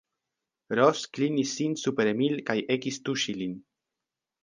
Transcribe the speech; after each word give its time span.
Ros 0.79 1.03
klinis 1.17 1.53
sin 1.61 1.77
super 1.83 2.11
Emil 2.15 2.43
kaj 2.51 2.59
ekis 2.79 3.01
tuŝi 3.07 3.41
lin. 3.45 3.59